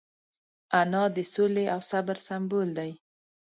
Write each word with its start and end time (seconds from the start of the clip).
انا 0.79 1.03
د 1.15 1.17
سولې 1.33 1.65
او 1.73 1.79
صبر 1.91 2.17
سمبول 2.27 2.67
ده 2.77 2.87